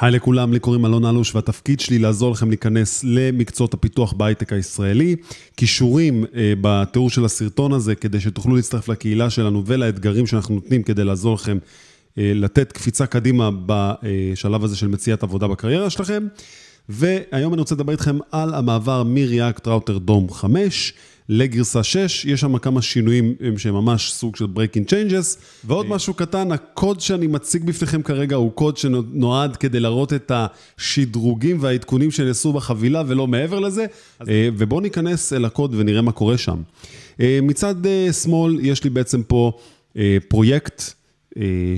[0.00, 5.16] היי לכולם, לי קוראים אלון אלוש והתפקיד שלי לעזור לכם להיכנס למקצועות הפיתוח בהייטק הישראלי.
[5.56, 11.04] כישורים אה, בתיאור של הסרטון הזה כדי שתוכלו להצטרף לקהילה שלנו ולאתגרים שאנחנו נותנים כדי
[11.04, 11.58] לעזור לכם
[12.18, 16.26] אה, לתת קפיצה קדימה בשלב הזה של מציאת עבודה בקריירה שלכם.
[16.88, 20.92] והיום אני רוצה לדבר איתכם על המעבר מ-React Router DOM 5
[21.28, 26.52] לגרסה 6, יש שם כמה שינויים שהם ממש סוג של breaking changes, ועוד משהו קטן,
[26.52, 33.02] הקוד שאני מציג בפניכם כרגע הוא קוד שנועד כדי להראות את השדרוגים והעדכונים שנעשו בחבילה
[33.06, 33.86] ולא מעבר לזה,
[34.28, 36.62] אה, ובואו ניכנס אל הקוד ונראה מה קורה שם.
[37.20, 39.52] אה, מצד אה, שמאל יש לי בעצם פה
[40.28, 40.82] פרויקט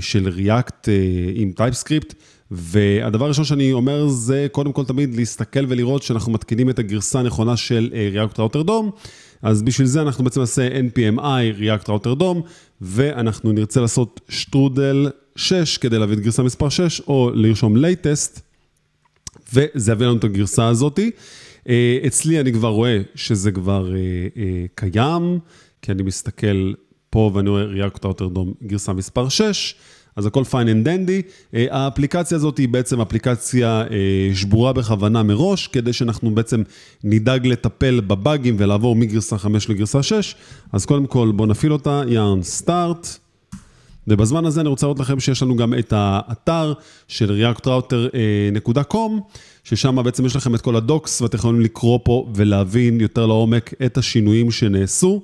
[0.01, 0.89] של React
[1.35, 2.15] עם TypeScript.
[2.51, 7.57] והדבר הראשון שאני אומר זה קודם כל תמיד להסתכל ולראות שאנחנו מתקינים את הגרסה הנכונה
[7.57, 8.91] של React Router DOM.
[9.43, 12.39] אז בשביל זה אנחנו בעצם נעשה npmi React Router DOM,
[12.81, 18.41] ואנחנו נרצה לעשות שטרודל 6 כדי להביא את גרסה מספר 6, או לרשום latest,
[19.55, 21.11] וזה יביא לנו את הגרסה הזאתי.
[21.69, 23.99] אה, אצלי אני כבר רואה שזה כבר אה,
[24.37, 25.39] אה, קיים,
[25.83, 26.73] כי אני מסתכל
[27.11, 29.75] פה ואני רואה React Router DOM גרסה מספר 6.
[30.17, 31.31] אז הכל and dandy.
[31.55, 36.63] אה, האפליקציה הזאת היא בעצם אפליקציה אה, שבורה בכוונה מראש, כדי שאנחנו בעצם
[37.05, 40.35] נדאג לטפל בבאגים ולעבור מגרסה 5 לגרסה 6.
[40.73, 43.19] אז קודם כל בואו נפעיל אותה, יארן סטארט.
[44.09, 46.73] ובזמן הזה אני רוצה לראות לכם שיש לנו גם את האתר
[47.09, 48.97] של reactrouter.com,
[49.65, 53.99] ששם בעצם יש לכם את כל הדוקס ואתם יכולים לקרוא פה ולהבין יותר לעומק את
[53.99, 55.23] השינויים שנעשו.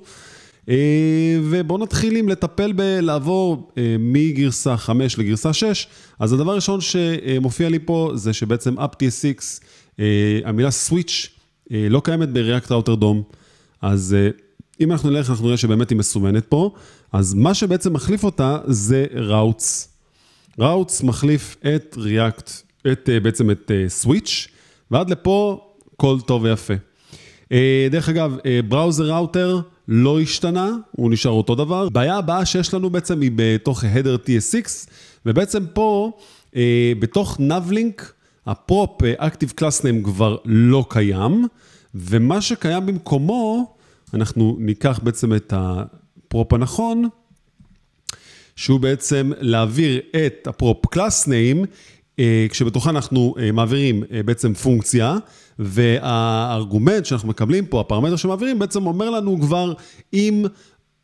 [0.69, 5.87] אה, ובואו נתחיל עם לטפל בלעבור אה, מגרסה 5 לגרסה 6.
[6.19, 9.61] אז הדבר הראשון שמופיע לי פה זה שבעצם UpTS6,
[10.01, 11.29] אה, המילה Switch
[11.71, 13.35] לא קיימת ב-React Router DOM.
[13.83, 14.17] אז
[14.81, 16.71] אם אנחנו נלך, אנחנו נראה שבאמת היא מסומנת פה.
[17.13, 19.89] אז מה שבעצם מחליף אותה זה Routes.
[20.61, 22.51] Routes מחליף את React,
[22.93, 23.71] את, בעצם את
[24.03, 24.49] Switch,
[24.91, 26.75] ועד לפה כל טוב ויפה.
[27.91, 28.37] דרך אגב,
[28.69, 31.87] בראוזר ראוטר, לא השתנה, הוא נשאר אותו דבר.
[31.87, 34.89] הבעיה הבאה שיש לנו בעצם היא בתוך הדר TS6,
[35.27, 36.13] ובעצם פה,
[36.57, 38.13] אה, בתוך NavLink,
[38.47, 41.47] ה prop Active Class Name כבר לא קיים,
[41.95, 43.75] ומה שקיים במקומו,
[44.15, 47.09] אנחנו ניקח בעצם את ה prop הנכון,
[48.57, 51.71] שהוא בעצם להעביר את ה prop Class Name אה,
[52.51, 55.17] כשבתוכה אנחנו אה, מעבירים אה, בעצם פונקציה,
[55.59, 59.73] והארגומנט שאנחנו מקבלים פה, הפרמטר שמעבירים, בעצם אומר לנו כבר
[60.13, 60.45] אם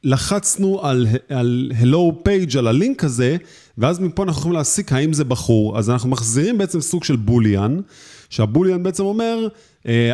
[0.05, 3.37] לחצנו על, על Hello Page, על הלינק הזה,
[3.79, 5.79] ואז מפה אנחנו יכולים להסיק האם זה בחור.
[5.79, 7.81] אז אנחנו מחזירים בעצם סוג של בוליאן,
[8.31, 9.49] שהבוליאן בעצם אומר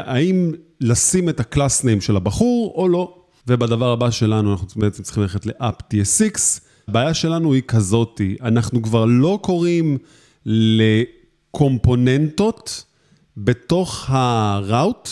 [0.05, 3.15] האם לשים את הקלאס ניים של הבחור או לא.
[3.47, 6.61] ובדבר הבא שלנו אנחנו בעצם צריכים ללכת TS6.
[6.89, 9.99] הבעיה שלנו היא כזאתי, אנחנו כבר לא קוראים...
[11.53, 12.85] לקומפוננטות
[13.37, 15.09] בתוך הראוט.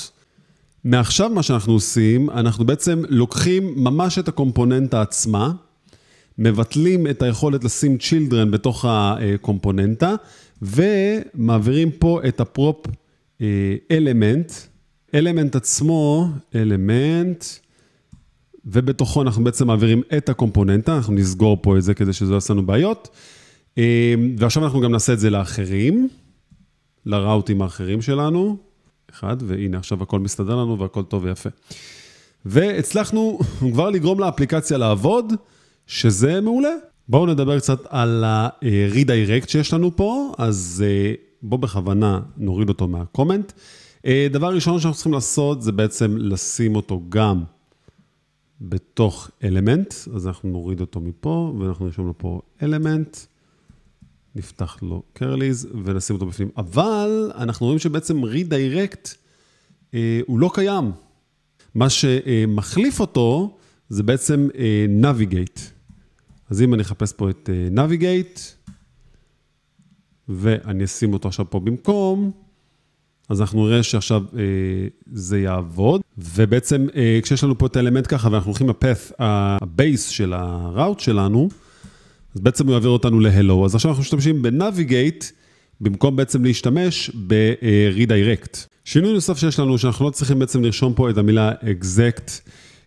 [0.85, 5.53] מעכשיו מה שאנחנו עושים, אנחנו בעצם לוקחים ממש את הקומפוננטה עצמה,
[6.39, 10.15] מבטלים את היכולת לשים children בתוך הקומפוננטה,
[10.63, 12.87] ומעבירים פה את הפרופ
[13.91, 14.53] אלמנט,
[15.15, 17.45] אלמנט עצמו, אלמנט,
[18.65, 22.55] ובתוכו אנחנו בעצם מעבירים את הקומפוננטה, אנחנו נסגור פה את זה כדי שזה לא יעשה
[22.55, 23.09] לנו בעיות.
[23.79, 23.83] אמ,
[24.39, 26.09] ועכשיו אנחנו גם נעשה את זה לאחרים,
[27.07, 28.57] לראוטים האחרים שלנו.
[29.11, 31.49] אחד, והנה עכשיו הכל מסתדר לנו והכל טוב ויפה.
[32.45, 33.39] והצלחנו
[33.73, 35.33] כבר לגרום לאפליקציה לעבוד,
[35.87, 36.75] שזה מעולה.
[37.09, 43.53] בואו נדבר קצת על ה-redirect שיש לנו פה, אז אה, בואו בכוונה נוריד אותו מהקומנט.
[44.07, 47.45] אה, דבר ראשון שאנחנו צריכים לעשות זה בעצם לשים אותו גם
[48.61, 53.17] בתוך אלמנט, אז אנחנו נוריד אותו מפה ואנחנו נרשום לו פה אלמנט.
[54.37, 56.49] נפתח לו curlies ונשים אותו בפנים.
[56.57, 59.09] אבל אנחנו רואים שבעצם redirect
[59.95, 60.93] אה, הוא לא קיים.
[61.75, 63.57] מה שמחליף אותו
[63.89, 64.49] זה בעצם.
[64.59, 64.87] אה,
[66.51, 67.69] אז אם אני אחפש פה את אה,
[70.29, 72.31] ואני אשים אותו עכשיו פה במקום,
[73.29, 74.43] אז אנחנו נראה שעכשיו אה,
[75.13, 76.01] זה יעבוד.
[76.19, 80.33] ובעצם אה, כשיש לנו פה את האלמנט ככה, ואנחנו הולכים ל path, ה base של
[80.33, 81.49] ה route שלנו,
[82.37, 83.65] אז בעצם הוא יעביר אותנו ל-Hello.
[83.65, 85.25] אז עכשיו אנחנו משתמשים ב-Navigate,
[85.81, 88.57] במקום בעצם להשתמש ב-Redirect.
[88.85, 92.31] שינוי נוסף שיש לנו, שאנחנו לא צריכים בעצם לרשום פה את המילה Exact,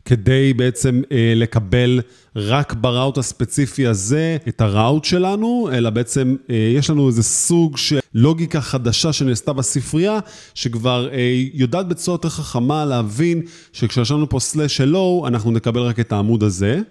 [0.05, 2.01] כדי בעצם אה, לקבל
[2.35, 7.99] רק בראוט הספציפי הזה את הראוט שלנו, אלא בעצם אה, יש לנו איזה סוג של
[8.13, 10.19] לוגיקה חדשה שנעשתה בספרייה,
[10.53, 13.41] שכבר אה, יודעת בצורה יותר חכמה להבין
[13.73, 16.81] שכשיש לנו פה סלאש hello, אנחנו נקבל רק את העמוד הזה.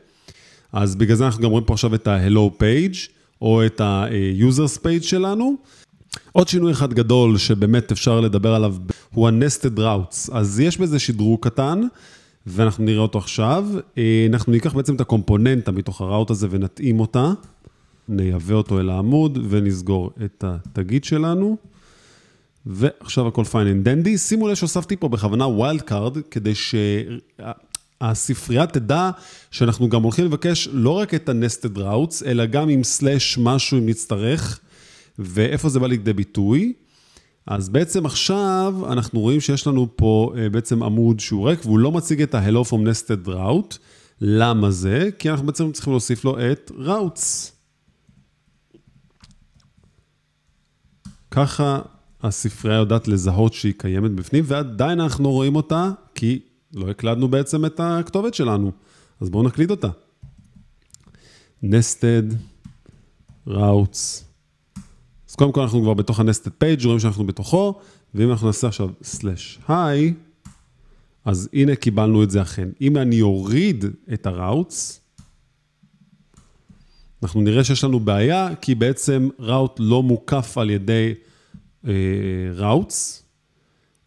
[0.72, 2.96] אז בגלל זה אנחנו גם רואים פה עכשיו את ה-Hello Page,
[3.42, 5.54] או את ה-Users Page שלנו.
[6.32, 8.76] עוד שינוי אחד גדול שבאמת אפשר לדבר עליו
[9.14, 10.32] הוא ה-nested routes.
[10.32, 11.80] אז יש בזה שדרוג קטן,
[12.46, 13.66] ואנחנו נראה אותו עכשיו.
[13.98, 17.32] אה, אנחנו ניקח בעצם את הקומפוננטה מתוך ה route הזה ונתאים אותה.
[18.08, 21.56] נייבא אותו אל העמוד ונסגור את התגית שלנו.
[22.66, 24.19] ועכשיו הכל fine and dandy.
[24.18, 26.52] שימו לב שהוספתי פה בכוונה wild card, כדי
[28.02, 29.10] שהספרייה תדע
[29.50, 33.86] שאנחנו גם הולכים לבקש לא רק את ה-nested routes, אלא גם עם סלאש משהו אם
[33.86, 34.60] נצטרך,
[35.18, 36.72] ואיפה זה בא לידי ביטוי.
[37.46, 41.92] אז בעצם עכשיו אנחנו רואים שיש לנו פה אה, בעצם עמוד שהוא ריק, והוא לא
[41.92, 43.78] מציג את ה-Hello from nested route.
[44.20, 45.08] למה זה?
[45.18, 47.52] כי אנחנו בעצם צריכים להוסיף לו את routes.
[51.30, 51.80] ככה
[52.22, 56.38] הספרייה יודעת לזהות שהיא קיימת בפנים, ועדיין אנחנו רואים אותה, כי
[56.74, 58.72] לא הקלדנו בעצם את הכתובת שלנו.
[59.20, 59.88] אז בואו נקליד אותה.
[61.64, 62.34] nested
[63.48, 64.22] routes.
[65.28, 67.74] אז קודם כל אנחנו כבר בתוך ה-nested page, רואים שאנחנו בתוכו,
[68.14, 69.72] ואם אנחנו נעשה עכשיו slash hi,
[71.24, 72.68] אז הנה קיבלנו את זה אכן.
[72.80, 74.98] אם אני אוריד את ה-routes,
[77.22, 81.14] אנחנו נראה שיש לנו בעיה, כי בעצם route לא מוקף על ידי
[82.54, 83.22] ראוטס,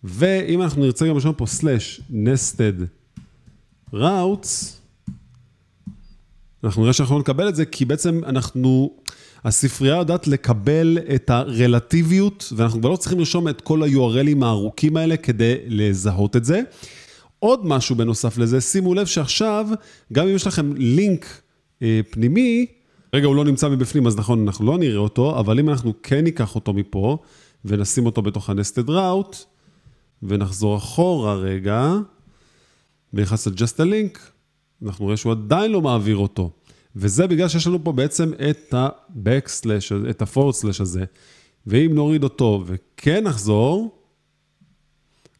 [0.03, 2.83] ואם אנחנו נרצה גם לשאול פה סלאש nested
[3.93, 4.81] routes,
[6.63, 8.91] אנחנו נראה שאנחנו לא נקבל את זה, כי בעצם אנחנו,
[9.43, 15.17] הספרייה יודעת לקבל את הרלטיביות, ואנחנו כבר לא צריכים לרשום את כל ה-URLים הארוכים האלה
[15.17, 16.61] כדי לזהות את זה.
[17.39, 19.67] עוד משהו בנוסף לזה, שימו לב שעכשיו,
[20.13, 21.41] גם אם יש לכם לינק
[21.81, 22.65] אה, פנימי,
[23.13, 26.23] רגע, הוא לא נמצא מבפנים, אז נכון, אנחנו לא נראה אותו, אבל אם אנחנו כן
[26.23, 27.17] ניקח אותו מפה,
[27.65, 29.37] ונשים אותו בתוך ה-nested route,
[30.23, 31.95] ונחזור אחורה רגע,
[33.13, 34.19] ונכנס ל-just a link,
[34.85, 36.51] אנחנו רואים שהוא עדיין לא מעביר אותו.
[36.95, 41.03] וזה בגלל שיש לנו פה בעצם את ה-backslash, את ה-forward slash הזה,
[41.67, 43.97] ואם נוריד אותו וכן נחזור,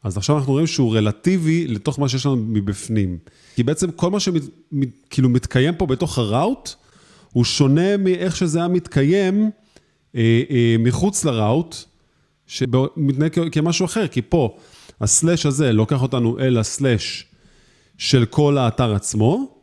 [0.02, 3.18] אז עכשיו אנחנו רואים שהוא רלטיבי לתוך מה שיש לנו מבפנים.
[3.54, 6.74] כי בעצם כל מה שכאילו מתקיים פה בתוך הראוט,
[7.32, 9.50] הוא שונה מאיך שזה היה מתקיים
[10.14, 11.76] אה, אה, מחוץ לראוט,
[12.52, 14.56] שמתנהג כמשהו אחר, כי פה
[15.00, 17.26] הסלאש הזה לוקח אותנו אל הסלאש
[17.98, 19.58] של כל האתר עצמו,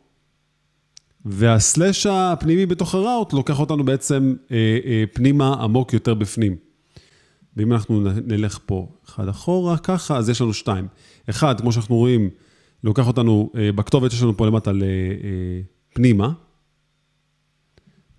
[1.25, 6.55] והסלאש הפנימי בתוך הראוט לוקח אותנו בעצם אה, אה, פנימה עמוק יותר בפנים.
[7.57, 10.87] ואם אנחנו נלך פה אחד אחורה ככה, אז יש לנו שתיים.
[11.29, 12.29] אחד, כמו שאנחנו רואים,
[12.83, 14.71] לוקח אותנו, אה, בכתובת יש לנו פה למטה
[15.93, 16.31] לפנימה,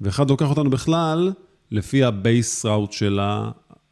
[0.01, 1.33] ואחד לוקח אותנו בכלל
[1.71, 3.21] לפי ה-base route של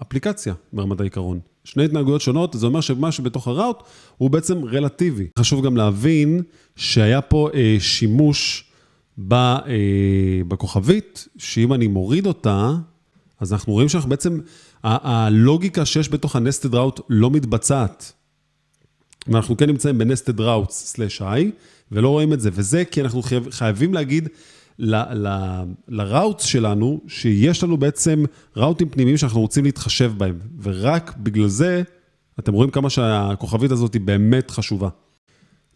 [0.03, 1.41] אפליקציה ברמת העיקרון.
[1.65, 3.83] שני התנהגויות שונות, זה אומר שמה שבתוך הראוט
[4.17, 5.27] הוא בעצם רלטיבי.
[5.39, 6.43] חשוב גם להבין
[6.77, 8.65] שהיה פה אה, שימוש
[9.19, 9.61] ב, אה,
[10.49, 12.73] בכוכבית, שאם אני מוריד אותה,
[13.41, 14.41] אז אנחנו רואים שאנחנו בעצם,
[14.85, 18.13] הלוגיקה שיש בתוך ה-nested route לא מתבצעת.
[19.27, 21.23] ואנחנו כן נמצאים ב-nested routes/i,
[21.93, 24.29] ולא רואים את זה, וזה כי אנחנו חייב, חייבים להגיד
[25.89, 28.25] לראוטס שלנו, שיש לנו בעצם
[28.57, 31.83] ראוטים פנימיים שאנחנו רוצים להתחשב בהם, ורק בגלל זה,
[32.39, 34.89] אתם רואים כמה שהכוכבית הזאת היא באמת חשובה.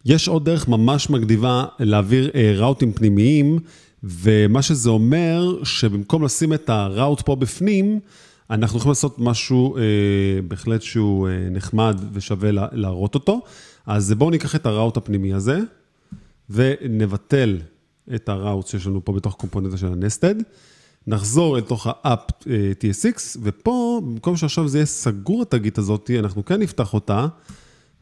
[0.05, 3.59] יש עוד דרך ממש מגניבה להעביר אה, ראוטים פנימיים,
[4.03, 7.99] ומה שזה אומר, שבמקום לשים את הראוט פה בפנים,
[8.49, 9.81] אנחנו יכולים לעשות משהו אה,
[10.47, 13.41] בהחלט שהוא אה, נחמד ושווה להראות אותו.
[13.85, 15.59] אז בואו ניקח את הראוט הפנימי הזה,
[16.49, 17.57] ונבטל
[18.15, 20.43] את הראוט שיש לנו פה בתוך קומפוננטה של ה-nested,
[21.07, 26.45] נחזור אל תוך ה-app אה, TSX, ופה, במקום שעכשיו זה יהיה סגור התגית הזאת, אנחנו
[26.45, 27.27] כן נפתח אותה,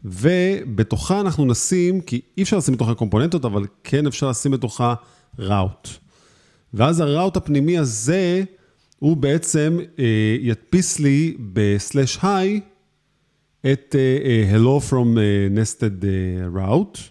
[0.06, 4.94] ובתוכה אנחנו נשים, כי אי אפשר לשים בתוכה קומפוננטות, אבל כן אפשר לשים בתוכה
[5.40, 5.88] ראוט.
[6.74, 8.44] ואז הראוט הפנימי הזה,
[9.00, 12.72] הוא בעצם אה, ידפיס לי ב-slash hi
[13.72, 17.11] את uh, hello from uh, nested uh, route.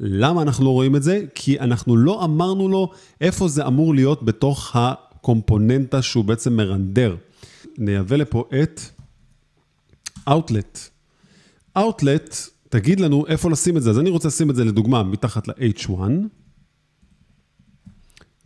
[0.00, 1.24] למה אנחנו לא רואים את זה?
[1.34, 2.90] כי אנחנו לא אמרנו לו
[3.20, 7.16] איפה זה אמור להיות בתוך הקומפוננטה שהוא בעצם מרנדר.
[7.78, 8.80] נייבא לפה את
[10.28, 10.78] Outlet.
[11.78, 12.36] Outlet,
[12.68, 13.90] תגיד לנו איפה לשים את זה.
[13.90, 15.92] אז אני רוצה לשים את זה לדוגמה מתחת ל-H1,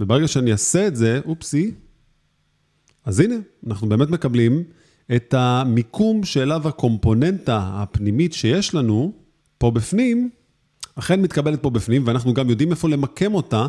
[0.00, 1.74] וברגע שאני אעשה את זה, אופסי,
[3.04, 3.34] אז הנה,
[3.66, 4.62] אנחנו באמת מקבלים
[5.16, 9.12] את המיקום שאליו הקומפוננטה הפנימית שיש לנו
[9.58, 10.30] פה בפנים,
[10.96, 13.66] אכן מתקבלת פה בפנים, ואנחנו גם יודעים איפה למקם אותה,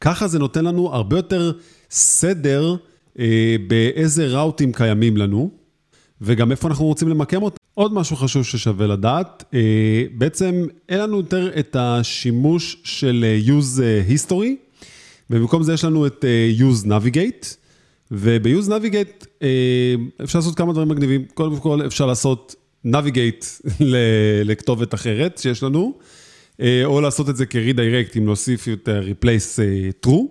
[0.00, 1.52] ככה זה נותן לנו הרבה יותר
[1.90, 2.76] סדר
[3.18, 5.50] אה, באיזה ראוטים קיימים לנו,
[6.20, 7.56] וגם איפה אנחנו רוצים למקם אותה.
[7.74, 13.80] עוד משהו חשוב ששווה לדעת, אה, בעצם אין לנו יותר את השימוש של אה, use
[14.10, 14.82] history,
[15.30, 16.24] ובמקום זה יש לנו את
[16.58, 17.46] use navigate,
[18.10, 21.24] וב-use navigate אה, אפשר לעשות כמה דברים מגניבים.
[21.34, 22.54] קודם כל אפשר לעשות
[22.86, 23.70] navigate
[24.44, 26.04] לכתובת אחרת שיש לנו, אה,
[26.84, 29.58] או לעשות את זה כ-redirect, אם להוסיף יותר replace
[30.06, 30.26] true.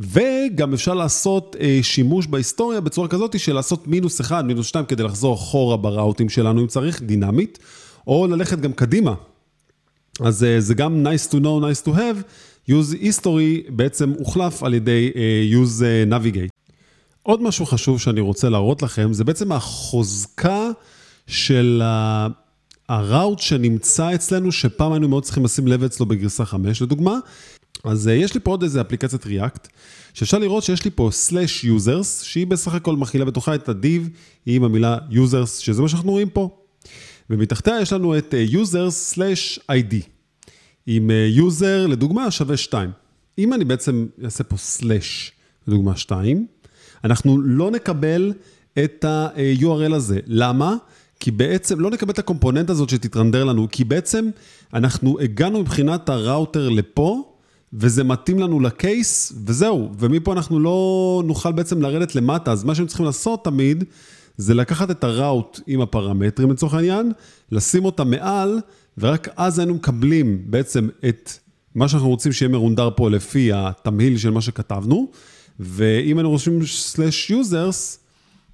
[0.00, 5.34] וגם אפשר לעשות שימוש בהיסטוריה בצורה כזאת של לעשות מינוס אחד, מינוס שתיים, כדי לחזור
[5.34, 7.58] אחורה בראוטים שלנו אם צריך, דינמית,
[8.06, 9.14] או ללכת גם קדימה.
[10.20, 12.22] אז זה גם nice to know, nice to have.
[12.70, 15.10] use history בעצם הוחלף על ידי
[15.52, 16.72] use navigate.
[17.22, 20.70] עוד משהו חשוב שאני רוצה להראות לכם, זה בעצם החוזקה
[21.26, 21.82] של
[22.88, 27.18] הראוט שנמצא אצלנו, שפעם היינו מאוד צריכים לשים לב אצלו בגרסה 5 לדוגמה.
[27.84, 29.68] אז יש לי פה עוד איזה אפליקציית React,
[30.14, 34.08] שאפשר לראות שיש לי פה slash users, שהיא בסך הכל מכילה בתוכה את ה-div
[34.46, 36.50] עם המילה users, שזה מה שאנחנו רואים פה.
[37.30, 39.94] ומתחתיה יש לנו את users slash id.
[40.86, 42.90] עם user לדוגמה שווה 2.
[43.38, 45.30] אם אני בעצם אעשה פה slash
[45.68, 46.46] לדוגמה 2,
[47.04, 48.32] אנחנו לא נקבל
[48.84, 50.20] את ה-URL הזה.
[50.26, 50.76] למה?
[51.24, 54.30] כי בעצם לא נקבל את הקומפוננט הזאת שתתרנדר לנו, כי בעצם
[54.74, 57.32] אנחנו הגענו מבחינת הראוטר לפה,
[57.72, 59.90] וזה מתאים לנו לקייס, וזהו.
[59.98, 62.52] ומפה אנחנו לא נוכל בעצם לרדת למטה.
[62.52, 63.84] אז מה שהם צריכים לעשות תמיד,
[64.36, 67.12] זה לקחת את הראוט עם הפרמטרים לצורך העניין,
[67.52, 68.60] לשים אותה מעל,
[68.98, 71.32] ורק אז היינו מקבלים בעצם את
[71.74, 75.10] מה שאנחנו רוצים שיהיה מרונדר פה לפי התמהיל של מה שכתבנו.
[75.60, 77.98] ואם היינו רושמים slash users,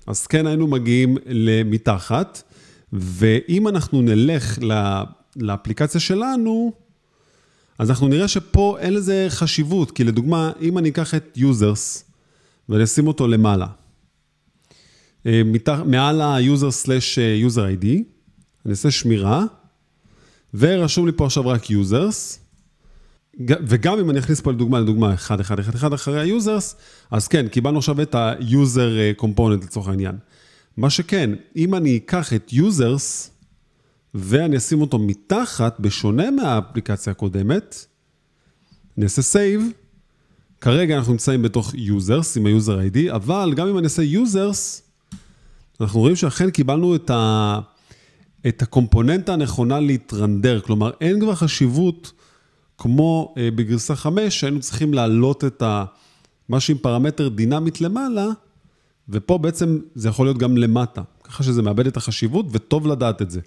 [0.07, 2.43] אז כן היינו מגיעים למתחת,
[2.93, 4.59] ואם אנחנו נלך
[5.37, 6.73] לאפליקציה שלנו,
[7.79, 12.03] אז אנחנו נראה שפה אין לזה חשיבות, כי לדוגמה, אם אני אקח את users
[12.69, 13.67] ואני אשים אותו למעלה,
[15.27, 15.43] אה,
[15.87, 17.19] מעל ה-user slash
[17.49, 17.87] user ID,
[18.65, 19.45] אני אעשה שמירה,
[20.55, 22.39] ורשום לי פה עכשיו רק users,
[23.47, 26.75] וגם אם אני אכניס פה לדוגמה, לדוגמה 1, 1, 1, 1 אחרי ה-users,
[27.11, 30.17] אז כן, קיבלנו עכשיו את ה-user component לצורך העניין.
[30.77, 33.31] מה שכן, אם אני אקח את users
[34.15, 37.87] ואני אשים אותו מתחת, בשונה מהאפליקציה הקודמת,
[38.99, 39.63] אני אעשה save,
[40.61, 44.83] כרגע אנחנו נמצאים בתוך users עם ה-user ID, אבל גם אם אני אעשה users,
[45.81, 47.61] אנחנו רואים שאכן קיבלנו את, ה...
[48.49, 52.13] את הקומפוננטה הנכונה להתרנדר, כלומר אין כבר חשיבות
[52.79, 55.85] כמו אה, בגרסה 5, שהיינו צריכים להעלות את ה...
[56.49, 58.27] משהו עם פרמטר דינמית למעלה,
[59.11, 63.31] ופה בעצם זה יכול להיות גם למטה, ככה שזה מאבד את החשיבות, וטוב לדעת את
[63.31, 63.41] זה.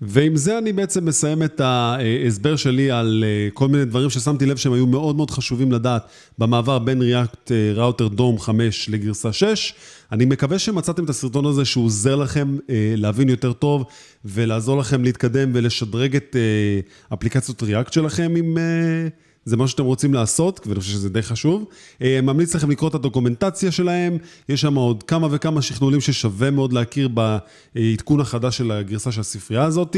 [0.00, 4.56] ועם זה אני בעצם מסיים את ההסבר שלי על אה, כל מיני דברים ששמתי לב
[4.56, 6.06] שהם היו מאוד מאוד חשובים לדעת
[6.38, 9.74] במעבר בין React Router DOM 5 לגרסה 6.
[10.12, 13.84] אני מקווה שמצאתם את הסרטון הזה שהוא עוזר לכם אה, להבין יותר טוב
[14.24, 16.80] ולעזור לכם להתקדם ולשדרג את אה,
[17.16, 18.58] אפליקציות React שלכם עם...
[19.46, 21.64] זה מה שאתם רוצים לעשות, ואני חושב שזה די חשוב.
[22.02, 26.72] אה, ממליץ לכם לקרוא את הדוקומנטציה שלהם, יש שם עוד כמה וכמה שכנולים ששווה מאוד
[26.72, 29.96] להכיר בעדכון החדש של הגרסה של הספרייה הזאת.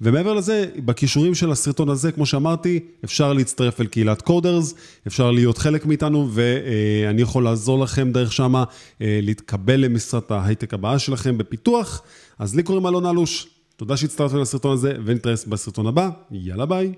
[0.00, 4.74] ומעבר לזה, בכישורים של הסרטון הזה, כמו שאמרתי, אפשר להצטרף אל קהילת קודרס,
[5.06, 8.64] אפשר להיות חלק מאיתנו, ואני יכול לעזור לכם דרך שמה
[9.00, 12.02] אה, להתקבל למשרת ההייטק הבאה שלכם בפיתוח.
[12.38, 16.92] אז לי קוראים אלון אלוש, תודה שהצטרפתם לסרטון הזה, ונתראה בסרטון הבא, יאללה ביי.